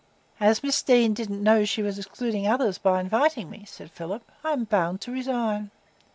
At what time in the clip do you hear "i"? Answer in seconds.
4.43-4.53